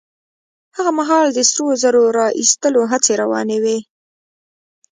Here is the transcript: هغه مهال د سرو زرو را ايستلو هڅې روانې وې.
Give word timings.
هغه 0.75 0.91
مهال 0.99 1.27
د 1.33 1.39
سرو 1.51 1.67
زرو 1.81 2.03
را 2.17 2.27
ايستلو 2.39 2.81
هڅې 2.91 3.13
روانې 3.21 3.57
وې. 3.63 3.77